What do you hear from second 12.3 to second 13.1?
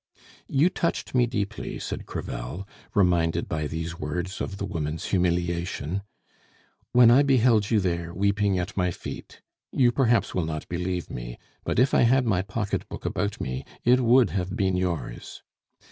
pocket book